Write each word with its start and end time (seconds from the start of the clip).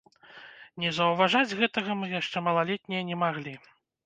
Не 0.83 0.89
заўважаць 0.99 1.57
гэтага 1.59 1.91
мы, 2.01 2.09
яшчэ 2.21 2.37
малалетнія, 2.47 3.05
не 3.13 3.21
маглі. 3.27 3.55